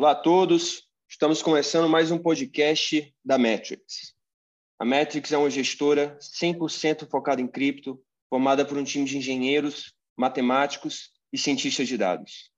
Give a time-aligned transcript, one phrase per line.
[0.00, 4.14] Olá a todos, estamos começando mais um podcast da Metrics.
[4.78, 9.92] A Metrics é uma gestora 100% focada em cripto, formada por um time de engenheiros,
[10.16, 12.50] matemáticos e cientistas de dados.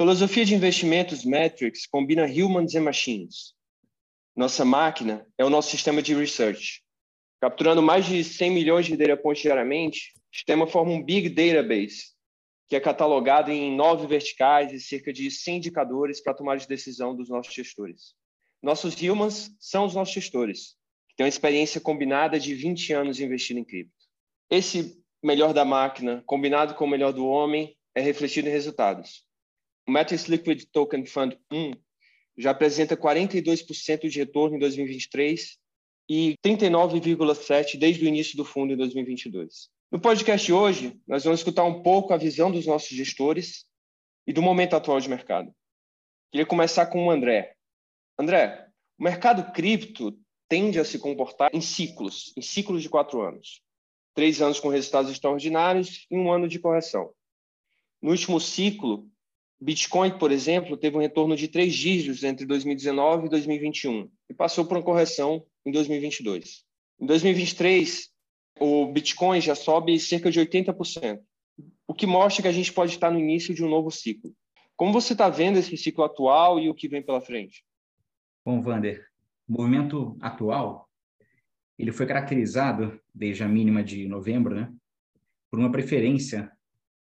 [0.00, 3.52] Filosofia de investimentos Metrics combina humans and machines.
[4.36, 6.84] Nossa máquina é o nosso sistema de research.
[7.40, 12.15] Capturando mais de 100 milhões de data points diariamente, o sistema forma um big database
[12.68, 17.14] que é catalogado em nove verticais e cerca de 100 indicadores para tomar de decisão
[17.14, 18.14] dos nossos gestores.
[18.62, 20.76] Nossos humans são os nossos gestores,
[21.08, 23.94] que têm uma experiência combinada de 20 anos investindo em cripto.
[24.50, 29.24] Esse melhor da máquina, combinado com o melhor do homem, é refletido em resultados.
[29.86, 31.72] O Matrix Liquid Token Fund 1
[32.36, 35.58] já apresenta 42% de retorno em 2023
[36.08, 39.70] e 39,7% desde o início do fundo em 2022.
[39.90, 43.66] No podcast de hoje, nós vamos escutar um pouco a visão dos nossos gestores
[44.26, 45.54] e do momento atual de mercado.
[46.32, 47.54] Queria começar com o André.
[48.18, 53.62] André, o mercado cripto tende a se comportar em ciclos, em ciclos de quatro anos.
[54.12, 57.12] Três anos com resultados extraordinários e um ano de correção.
[58.02, 59.08] No último ciclo,
[59.60, 64.64] Bitcoin, por exemplo, teve um retorno de três dígitos entre 2019 e 2021 e passou
[64.64, 66.64] por uma correção em 2022.
[67.00, 68.10] Em 2023,
[68.58, 71.20] o Bitcoin já sobe cerca de 80%,
[71.86, 74.34] o que mostra que a gente pode estar no início de um novo ciclo.
[74.76, 77.64] Como você está vendo esse ciclo atual e o que vem pela frente?
[78.44, 79.06] Bom, Vander,
[79.48, 80.86] o movimento atual
[81.78, 84.72] ele foi caracterizado, desde a mínima de novembro, né,
[85.50, 86.50] por uma preferência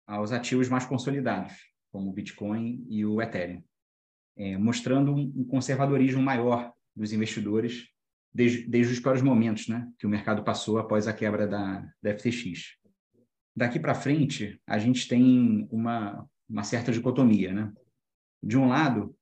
[0.06, 1.54] aos ativos mais consolidados,
[1.92, 3.64] como o Bitcoin e o Ethereum,
[4.36, 7.90] é, mostrando um conservadorismo maior dos investidores
[8.36, 12.14] desde, desde os piores momentos né, que o mercado passou após a quebra da, da
[12.14, 12.76] FTX.
[13.56, 17.54] Daqui para frente, a gente tem uma, uma certa dicotomia.
[17.54, 17.72] Né?
[18.44, 19.16] De um lado,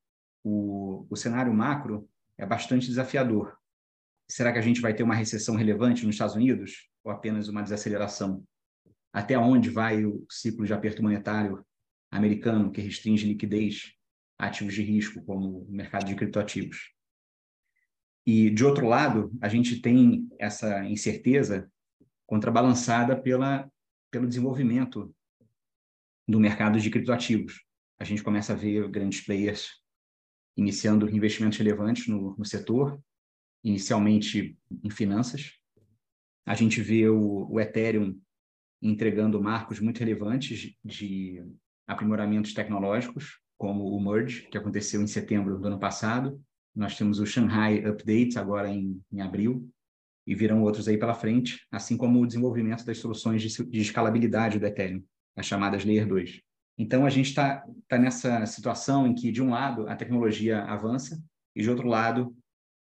[0.44, 2.10] o, o cenário macro
[2.40, 3.56] é bastante desafiador.
[4.28, 7.62] Será que a gente vai ter uma recessão relevante nos Estados Unidos ou apenas uma
[7.62, 8.44] desaceleração?
[9.14, 11.64] Até onde vai o ciclo de aperto monetário
[12.10, 13.94] americano que restringe liquidez
[14.40, 16.93] a ativos de risco, como o mercado de criptoativos?
[18.26, 21.70] E, de outro lado, a gente tem essa incerteza
[22.26, 23.70] contrabalançada pela,
[24.10, 25.14] pelo desenvolvimento
[26.28, 27.62] do mercado de criptoativos.
[28.00, 29.82] A gente começa a ver grandes players
[30.56, 33.00] iniciando investimentos relevantes no, no setor,
[33.64, 35.54] inicialmente em finanças.
[36.46, 38.20] A gente vê o, o Ethereum
[38.82, 41.44] entregando marcos muito relevantes de
[41.88, 46.42] aprimoramentos tecnológicos, como o Merge, que aconteceu em setembro do ano passado,
[46.76, 49.70] nós temos o Shanghai Update agora em, em abril,
[50.26, 54.58] e virão outros aí pela frente, assim como o desenvolvimento das soluções de, de escalabilidade
[54.58, 55.04] do Ethereum,
[55.36, 56.42] as chamadas Layer 2.
[56.78, 61.22] Então, a gente está tá nessa situação em que, de um lado, a tecnologia avança,
[61.56, 62.36] e, de outro lado,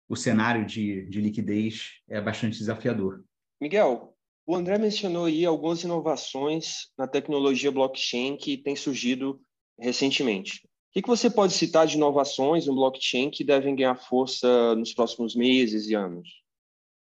[0.08, 3.24] o cenário de, de liquidez é bastante desafiador.
[3.60, 9.40] Miguel, o André mencionou aí algumas inovações na tecnologia blockchain que tem surgido
[9.78, 10.65] recentemente
[10.96, 15.36] que, que você pode citar de inovações no blockchain que devem ganhar força nos próximos
[15.36, 16.42] meses e anos?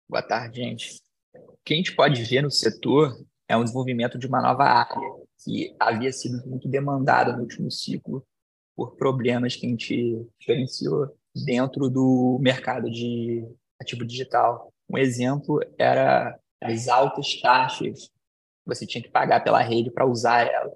[0.10, 1.00] Boa tarde, gente.
[1.36, 3.16] O que a gente pode ver no setor
[3.48, 5.00] é um desenvolvimento de uma nova área
[5.44, 8.26] que havia sido muito demandada no último ciclo
[8.76, 11.16] por problemas que a gente experienciou
[11.46, 13.48] dentro do mercado de
[13.80, 14.74] ativo digital.
[14.90, 20.48] Um exemplo era as altas taxas que você tinha que pagar pela rede para usar
[20.52, 20.74] ela.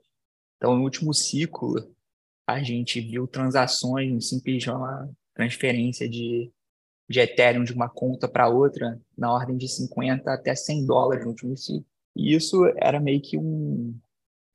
[0.58, 1.97] Então, no último ciclo,
[2.48, 6.50] a gente viu transações simples uma transferência de,
[7.10, 11.32] de Ethereum de uma conta para outra na ordem de 50 até 100 dólares no
[11.32, 11.86] último ciclo.
[12.16, 13.94] E isso era meio que um,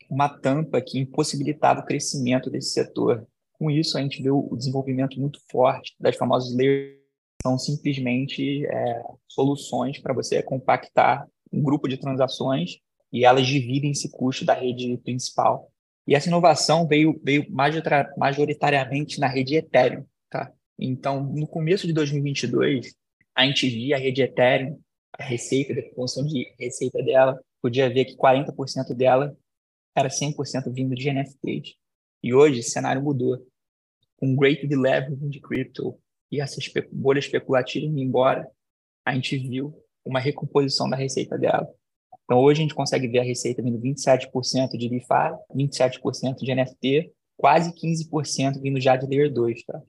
[0.08, 3.26] uma tampa que impossibilitava o crescimento desse setor.
[3.52, 7.00] Com isso, a gente viu o desenvolvimento muito forte das famosas layers,
[7.42, 12.78] são simplesmente é, soluções para você compactar um grupo de transações
[13.12, 15.71] e elas dividem esse custo da rede principal.
[16.06, 20.04] E essa inovação veio, veio majoritariamente na rede Ethereum.
[20.28, 20.52] Tá?
[20.78, 22.94] Então, no começo de 2022,
[23.34, 24.80] a gente via a rede Ethereum,
[25.12, 29.36] a receita, a função de receita dela, podia ver que 40% dela
[29.94, 31.74] era 100% vindo de NFTs.
[32.22, 33.46] E hoje esse cenário mudou.
[34.16, 35.98] Com great deleveraging de crypto
[36.30, 38.48] e essa espe bolha especulativa indo embora,
[39.04, 41.68] a gente viu uma recomposição da receita dela.
[42.32, 47.12] Então, hoje a gente consegue ver a receita vindo 27% de DeFi, 27% de NFT,
[47.36, 49.62] quase 15% vindo já de Layer 2.
[49.66, 49.82] Tá?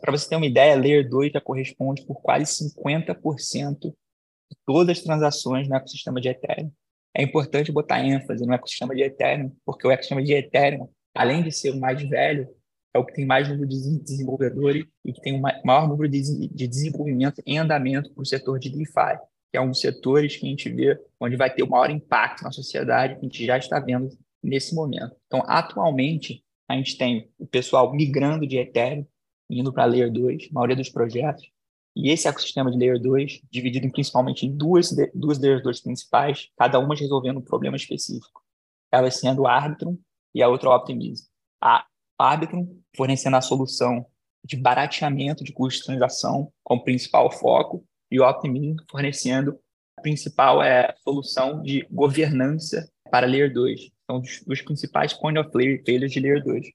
[0.00, 5.04] Para você ter uma ideia, Layer 2 já corresponde por quase 50% de todas as
[5.04, 6.72] transações no ecossistema de Ethereum.
[7.14, 11.52] É importante botar ênfase no ecossistema de Ethereum, porque o ecossistema de Ethereum, além de
[11.52, 12.48] ser o mais velho,
[12.94, 16.48] é o que tem mais número de desenvolvedores e que tem o maior número de
[16.66, 19.18] desenvolvimento em andamento para o setor de DeFi,
[19.54, 22.42] que é um dos setores que a gente vê onde vai ter o maior impacto
[22.42, 24.08] na sociedade, que a gente já está vendo
[24.42, 25.14] nesse momento.
[25.28, 29.06] Então, atualmente, a gente tem o pessoal migrando de Ethereum,
[29.48, 31.48] indo para Layer 2, a maioria dos projetos,
[31.94, 36.80] e esse ecossistema de Layer 2, dividido principalmente em duas, duas Layer 2 principais, cada
[36.80, 38.42] uma resolvendo um problema específico.
[38.90, 39.96] Elas sendo a Arbitrum
[40.34, 41.26] e a outra Optimism.
[41.62, 41.86] A
[42.18, 44.04] Arbitrum fornecendo a solução
[44.44, 49.58] de barateamento de custo de transação como principal foco, e o Optimism fornecendo
[49.98, 53.90] a principal é, solução de governança para Layer 2.
[54.06, 56.66] São os, os principais point of failure de Layer 2.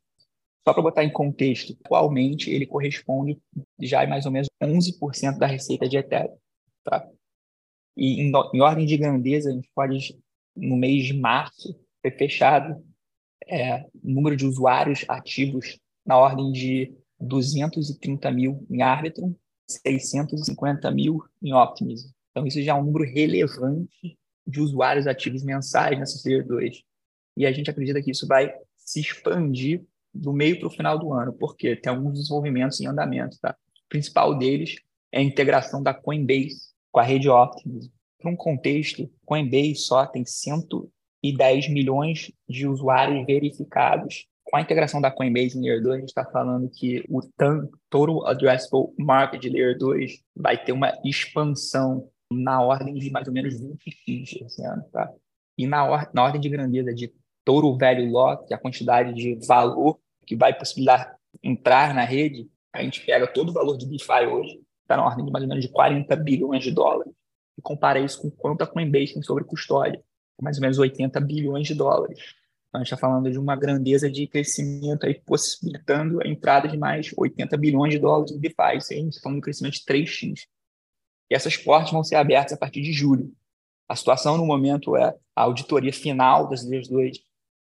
[0.67, 3.39] Só para botar em contexto, atualmente ele corresponde
[3.81, 6.37] já a mais ou menos 11% da receita de Ethereum.
[6.83, 7.07] Tá?
[7.97, 10.17] E em, em, ordem de grandeza, a gente pode,
[10.55, 12.83] no mês de março, ter fechado
[13.47, 19.35] é, número de usuários ativos na ordem de 230 mil em Arbitrum,
[19.69, 22.09] 650 mil em Optimism.
[22.31, 26.83] Então, isso já é um número relevante de usuários ativos mensais nessa Layer 2.
[27.37, 29.83] E a gente acredita que isso vai se expandir
[30.13, 33.37] do meio para o final do ano, porque tem alguns desenvolvimentos em andamento.
[33.39, 33.55] Tá?
[33.85, 34.75] O principal deles
[35.11, 37.89] é a integração da Coinbase com a rede Optimus.
[38.19, 44.27] Para um contexto, Coinbase só tem 110 milhões de usuários verificados.
[44.49, 47.69] Com a integração da Coinbase em Layer 2, a gente está falando que o TAM,
[47.87, 53.33] Total Addressable Market de Layer 2, vai ter uma expansão na ordem de mais ou
[53.33, 54.83] menos 20x esse ano.
[54.91, 55.07] Tá?
[55.55, 57.13] E na, or na ordem de grandeza de
[57.45, 62.81] total value lock, é a quantidade de valor que vai possibilitar entrar na rede, a
[62.81, 65.63] gente pega todo o valor de DeFi hoje, está na ordem de mais ou menos
[65.63, 67.13] de 40 bilhões de dólares,
[67.57, 70.03] e compara isso com quanto a Coinbase tem sobre custódia,
[70.41, 72.38] mais ou menos 80 bilhões de dólares.
[72.69, 76.77] Então, a gente está falando de uma grandeza de crescimento aí, possibilitando a entrada de
[76.77, 78.77] mais 80 bilhões de dólares em DeFi.
[78.77, 80.45] Isso aí, a gente está falando de um crescimento de 3x.
[81.29, 83.31] E essas portas vão ser abertas a partir de julho.
[83.87, 87.17] A situação no momento é a auditoria final das leis 2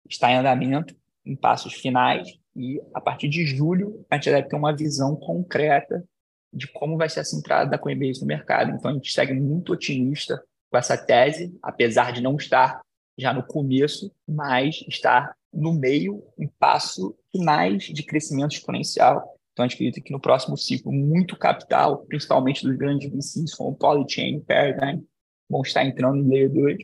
[0.09, 4.57] está em andamento, em passos finais, e a partir de julho a gente deve ter
[4.57, 6.07] uma visão concreta
[6.53, 8.71] de como vai ser essa entrada da Coinbase no mercado.
[8.71, 12.81] Então a gente segue muito otimista com essa tese, apesar de não estar
[13.19, 19.39] já no começo, mas estar no meio, em passo finais de crescimento exponencial.
[19.53, 23.77] Então a gente acredita que no próximo ciclo, muito capital, principalmente dos grandes VCs como
[23.77, 25.03] Polychain, Paradigm,
[25.49, 26.79] vão estar entrando no Layer 2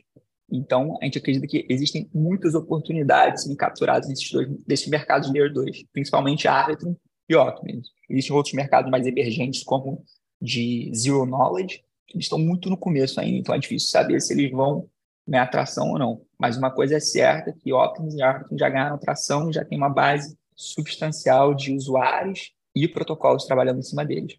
[0.51, 5.51] então, a gente acredita que existem muitas oportunidades sendo capturadas nesses dois, desses mercados Layer
[5.51, 6.95] 2, principalmente Arbitrum
[7.29, 7.89] e Optimus.
[8.09, 10.03] Existem outros mercados mais emergentes, como
[10.41, 11.83] de Zero Knowledge,
[12.13, 14.89] eles estão muito no começo ainda, então é difícil saber se eles vão
[15.27, 16.21] ganhar atração ou não.
[16.39, 19.89] Mas uma coisa é certa, que Optimus e Arbitrum já ganharam atração já tem uma
[19.89, 24.37] base substancial de usuários e protocolos trabalhando em cima deles.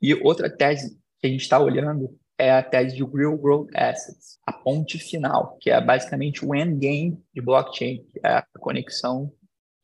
[0.00, 4.38] E outra tese que a gente está olhando é a tese de Real World Assets,
[4.46, 9.32] a ponte final, que é basicamente o endgame de blockchain, que é a conexão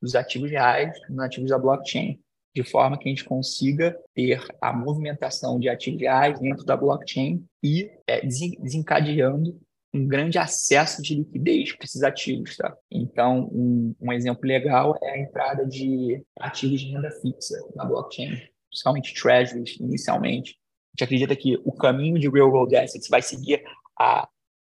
[0.00, 2.20] dos ativos reais nos ativos da blockchain,
[2.54, 7.44] de forma que a gente consiga ter a movimentação de ativos reais dentro da blockchain
[7.60, 9.58] e é, desencadeando
[9.94, 12.56] um grande acesso de liquidez para esses ativos.
[12.56, 12.76] Tá?
[12.90, 18.36] Então, um, um exemplo legal é a entrada de ativos de renda fixa na blockchain,
[18.68, 20.58] principalmente treasuries, inicialmente,
[20.94, 23.62] gente acredita que o caminho de real world assets vai seguir
[23.98, 24.28] a,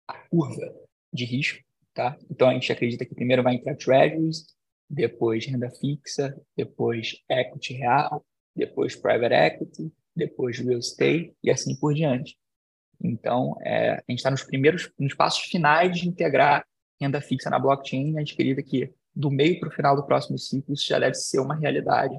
[0.08, 0.72] a curva
[1.12, 1.60] de risco,
[1.92, 2.16] tá?
[2.30, 4.46] Então a gente acredita que primeiro vai entrar treasuries,
[4.88, 8.24] depois renda fixa, depois equity real,
[8.54, 12.36] depois private equity, depois real estate e assim por diante.
[13.02, 16.64] Então, é, a gente está nos primeiros, nos passos finais de integrar
[17.00, 18.16] renda fixa na blockchain.
[18.16, 21.14] A gente acredita que do meio para o final do próximo ciclo isso já deve
[21.14, 22.14] ser uma realidade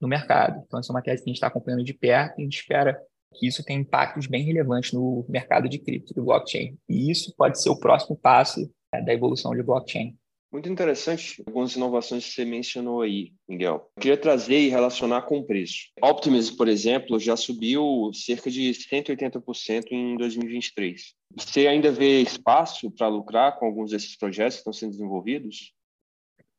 [0.00, 0.62] no mercado.
[0.66, 2.58] Então, essa é uma tese que a gente está acompanhando de perto e a gente
[2.58, 3.00] espera
[3.34, 6.76] que isso tem impactos bem relevantes no mercado de cripto, do blockchain.
[6.88, 8.60] E isso pode ser o próximo passo
[8.92, 10.16] né, da evolução de blockchain.
[10.52, 13.90] Muito interessante algumas inovações que você mencionou aí, Miguel.
[13.96, 15.88] Eu queria trazer e relacionar com o preço.
[16.02, 21.14] Optimus, por exemplo, já subiu cerca de 180% em 2023.
[21.36, 25.72] Você ainda vê espaço para lucrar com alguns desses projetos que estão sendo desenvolvidos?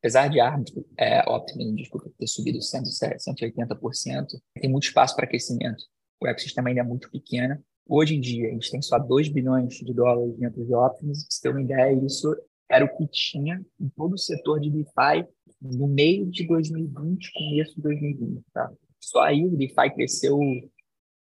[0.00, 4.26] Apesar de árbitro, é, Optimus, desculpa, ter subido 180%,
[4.60, 5.84] tem muito espaço para crescimento
[6.24, 7.62] o ecossistema ainda é muito pequeno.
[7.86, 11.18] Hoje em dia, a gente tem só 2 bilhões de dólares dentro de Optimus.
[11.18, 12.34] Para você ter uma ideia, isso
[12.74, 15.26] era o que tinha em todo o setor de DeFi
[15.60, 18.44] no meio de 2020, começo de 2020.
[18.52, 18.72] Tá?
[19.00, 20.38] Só aí o DeFi cresceu,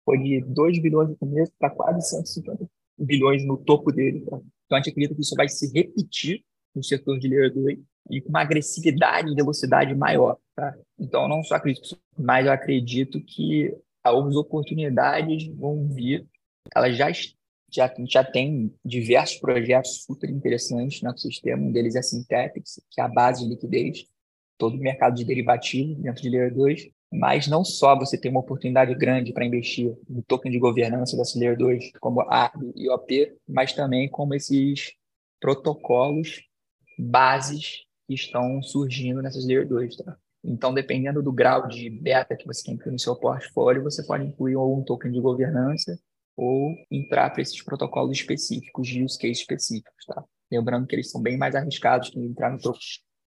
[0.04, 2.66] foi de 2 bilhões no começo para quase 150
[2.98, 4.20] bilhões no topo dele.
[4.22, 4.40] Tá?
[4.64, 6.42] Então a gente acredita que isso vai se repetir
[6.74, 7.78] no setor de Layer 2
[8.10, 10.38] e com uma agressividade e velocidade maior.
[10.54, 10.74] Tá?
[10.98, 16.26] Então, eu não só acredito, mas eu acredito que as oportunidades vão vir,
[16.74, 17.06] elas já,
[17.74, 23.00] já, já tem diversos projetos super interessantes no ecossistema, um deles é a Synthetics, que
[23.00, 24.06] é a base de liquidez,
[24.56, 28.40] todo o mercado de derivativo dentro de Layer 2, mas não só você tem uma
[28.40, 33.36] oportunidade grande para investir no token de governança da Layer 2, como ARB e OP,
[33.48, 34.92] mas também como esses
[35.40, 36.42] protocolos,
[36.98, 40.16] bases que estão surgindo nessas Layer 2, tá?
[40.46, 44.54] Então, dependendo do grau de beta que você tem no seu portfólio, você pode incluir
[44.54, 45.98] algum token de governança
[46.36, 50.24] ou entrar para esses protocolos específicos, de use case específicos, tá?
[50.50, 52.58] Lembrando que eles são bem mais arriscados que entrar no,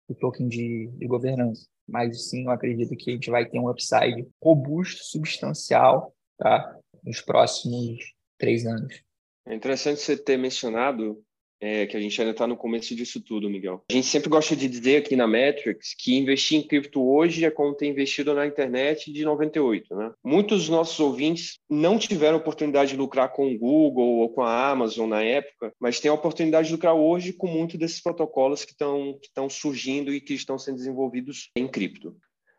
[0.08, 1.66] no token de, de governança.
[1.88, 6.76] Mas sim, eu acredito que a gente vai ter um upside robusto, substancial, tá?
[7.04, 9.02] Nos próximos três anos.
[9.46, 11.22] É interessante você ter mencionado
[11.60, 13.82] é, que a gente ainda está no começo disso tudo, Miguel.
[13.90, 17.50] A gente sempre gosta de dizer aqui na Metrics que investir em cripto hoje é
[17.50, 20.12] como ter investido na internet de 98, né?
[20.22, 24.70] Muitos dos nossos ouvintes não tiveram oportunidade de lucrar com o Google ou com a
[24.70, 28.72] Amazon na época, mas têm a oportunidade de lucrar hoje com muitos desses protocolos que
[28.72, 32.16] estão surgindo e que estão sendo desenvolvidos em cripto.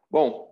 [0.10, 0.52] Bom,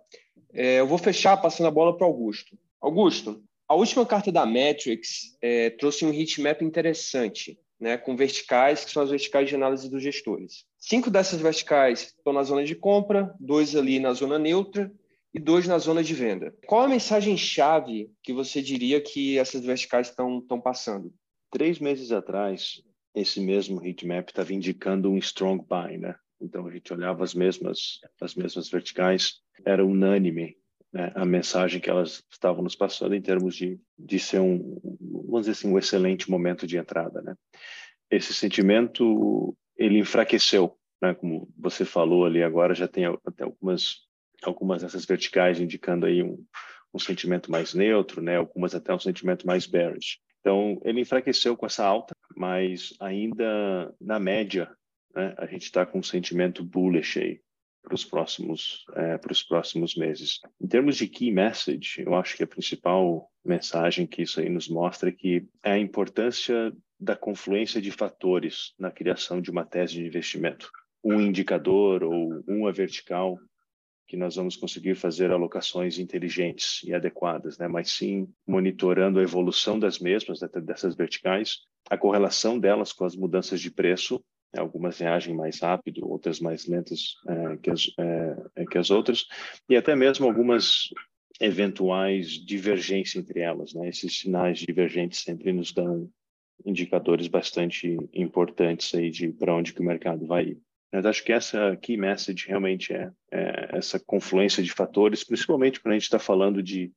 [0.52, 2.56] é, eu vou fechar passando a bola para Augusto.
[2.80, 8.90] Augusto, a última carta da Metrics é, trouxe um heatmap interessante né, com verticais, que
[8.90, 10.64] são as verticais de análise dos gestores.
[10.78, 14.90] Cinco dessas verticais estão na zona de compra, dois ali na zona neutra
[15.32, 16.54] e dois na zona de venda.
[16.66, 21.12] Qual a mensagem-chave que você diria que essas verticais estão, estão passando?
[21.50, 22.82] Três meses atrás,
[23.14, 26.14] esse mesmo heatmap estava indicando um strong buy, né?
[26.40, 30.56] Então a gente olhava as mesmas as mesmas verticais, era unânime
[30.96, 35.42] né, a mensagem que elas estavam nos passando em termos de, de ser um, vamos
[35.42, 37.34] dizer assim, um excelente momento de entrada, né?
[38.10, 41.12] Esse sentimento, ele enfraqueceu, né?
[41.12, 44.06] Como você falou ali agora, já tem até algumas,
[44.42, 46.42] algumas dessas verticais indicando aí um,
[46.94, 48.36] um sentimento mais neutro, né?
[48.38, 50.18] Algumas até um sentimento mais bearish.
[50.40, 54.74] Então, ele enfraqueceu com essa alta, mas ainda na média,
[55.14, 57.40] né, a gente está com um sentimento bullish aí
[57.86, 60.40] para os próximos é, para os próximos meses.
[60.60, 64.68] Em termos de key message, eu acho que a principal mensagem que isso aí nos
[64.68, 69.94] mostra é que é a importância da confluência de fatores na criação de uma tese
[69.94, 70.68] de investimento.
[71.04, 73.38] Um indicador ou uma vertical
[74.08, 77.68] que nós vamos conseguir fazer alocações inteligentes e adequadas, né?
[77.68, 83.60] Mas sim monitorando a evolução das mesmas dessas verticais, a correlação delas com as mudanças
[83.60, 84.24] de preço
[84.56, 89.26] algumas reagem mais rápido, outras mais lentas é, que, as, é, que as outras,
[89.68, 90.88] e até mesmo algumas
[91.40, 93.74] eventuais divergências entre elas.
[93.74, 93.88] Né?
[93.88, 96.08] Esses sinais divergentes sempre nos dão
[96.64, 100.58] indicadores bastante importantes aí de para onde que o mercado vai ir.
[100.92, 105.92] Mas acho que essa key message realmente é, é essa confluência de fatores, principalmente quando
[105.92, 106.92] a gente está falando de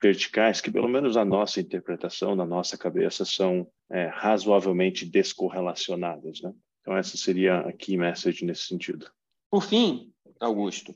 [0.00, 6.40] verticais que, pelo menos na nossa interpretação, na nossa cabeça, são é, razoavelmente descorrelacionadas.
[6.42, 6.52] Né?
[6.80, 9.10] Então, essa seria a key message nesse sentido.
[9.50, 10.94] Por fim, Augusto,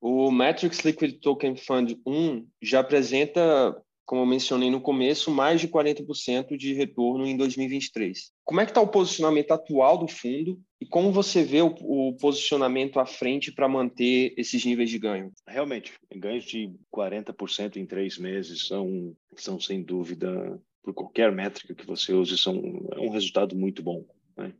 [0.00, 5.68] o Matrix Liquid Token Fund 1 já apresenta, como eu mencionei no começo, mais de
[5.68, 8.32] 40% de retorno em 2023.
[8.44, 12.16] Como é que está o posicionamento atual do fundo e como você vê o, o
[12.16, 15.30] posicionamento à frente para manter esses níveis de ganho?
[15.46, 21.86] Realmente, ganhos de 40% em três meses são, são sem dúvida, por qualquer métrica que
[21.86, 22.56] você use, são,
[22.92, 24.06] é um resultado muito bom.
[24.34, 24.54] Né?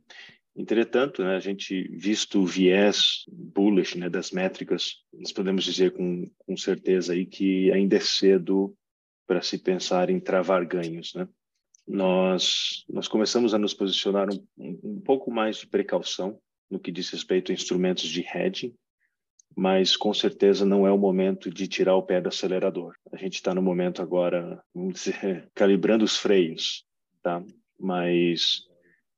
[0.55, 6.29] Entretanto, né, a gente, visto o viés bullish né, das métricas, nós podemos dizer com,
[6.37, 8.75] com certeza aí que ainda é cedo
[9.25, 11.13] para se pensar em travar ganhos.
[11.13, 11.27] Né?
[11.87, 16.37] Nós, nós começamos a nos posicionar um, um pouco mais de precaução
[16.69, 18.73] no que diz respeito a instrumentos de hedging,
[19.55, 22.95] mas com certeza não é o momento de tirar o pé do acelerador.
[23.11, 26.85] A gente está no momento agora, vamos dizer, calibrando os freios,
[27.21, 27.43] tá?
[27.79, 28.67] Mas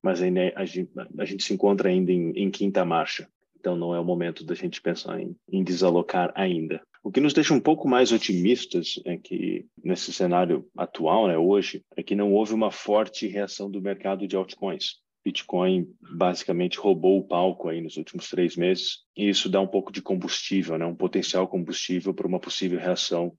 [0.03, 3.27] mas ainda a gente, a gente se encontra ainda em, em, quinta marcha.
[3.57, 6.81] Então não é o momento da gente pensar em, em desalocar ainda.
[7.01, 11.83] O que nos deixa um pouco mais otimistas é que nesse cenário atual, né, hoje,
[11.95, 15.01] é que não houve uma forte reação do mercado de altcoins.
[15.23, 19.91] Bitcoin basicamente roubou o palco aí nos últimos três meses e isso dá um pouco
[19.91, 23.33] de combustível, né, um potencial combustível para uma possível reação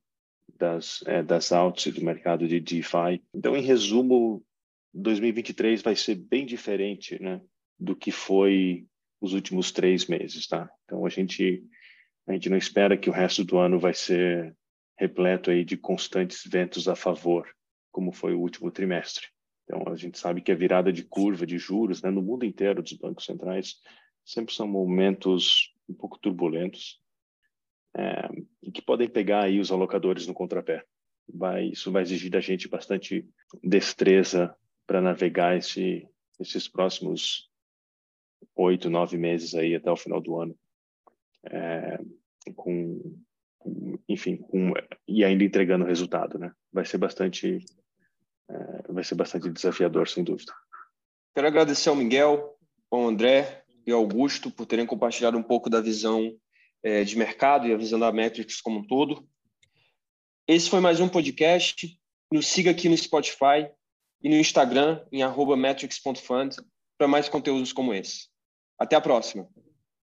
[0.59, 3.23] das, é, das alts e do mercado de DeFi.
[3.35, 4.43] Então, em resumo,
[4.95, 7.41] 2023 vai ser bem diferente, né,
[7.79, 8.87] do que foi
[9.21, 10.71] os últimos três meses, tá?
[10.85, 11.65] Então a gente
[12.27, 14.57] a gente não espera que o resto do ano vai ser
[14.99, 17.47] repleto aí de constantes ventos a favor,
[17.93, 19.27] como foi o último trimestre.
[19.65, 22.83] Então a gente sabe que a virada de curva de juros, né, no mundo inteiro
[22.83, 23.77] dos bancos centrais
[24.25, 26.99] sempre são momentos um pouco turbulentos
[27.95, 28.29] é,
[28.63, 30.83] e que podem pegar aí os alocadores no contrapé.
[31.29, 33.27] Vai, isso vai exigir da gente bastante
[33.63, 34.55] destreza
[34.87, 36.09] para navegar esse,
[36.41, 37.51] esses próximos
[38.55, 40.57] oito, nove meses aí até o final do ano,
[41.45, 41.99] é,
[42.55, 43.17] com,
[44.09, 44.73] enfim, com,
[45.09, 46.53] e ainda entregando resultado, né?
[46.73, 47.65] Vai ser bastante,
[48.49, 50.53] é, vai ser bastante desafiador, sem dúvida.
[51.35, 52.57] Quero agradecer ao Miguel,
[52.91, 56.33] ao André e ao Augusto por terem compartilhado um pouco da visão
[56.83, 59.27] é, de mercado e a visão da Metrics como um todo.
[60.47, 61.99] Esse foi mais um podcast.
[62.31, 63.69] Nos siga aqui no Spotify
[64.23, 65.23] e no Instagram em
[65.57, 66.57] metrics.fund
[66.99, 68.29] para mais conteúdos como esse.
[68.79, 69.49] Até a próxima.